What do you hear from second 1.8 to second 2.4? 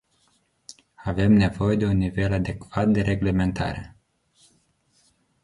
un nivel